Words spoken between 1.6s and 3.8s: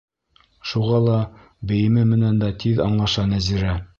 бейеме менән дә тиҙ аңлаша Нәзирә.